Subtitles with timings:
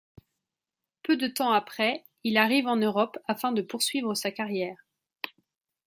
[1.03, 4.87] Peu de temps après, il arrive en Europe afin de poursuivre sa carrière.